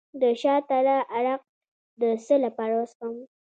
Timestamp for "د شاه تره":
0.21-0.97